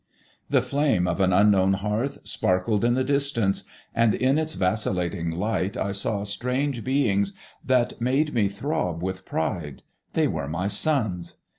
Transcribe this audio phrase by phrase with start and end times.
[0.49, 5.77] The flame of an unknown hearth sparkled in the distance, and in its vacillating light
[5.77, 9.83] I saw strange beings that made me throb with pride;
[10.13, 11.35] they were my sons.